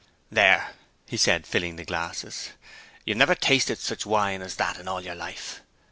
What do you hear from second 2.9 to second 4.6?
"you never tasted such wine as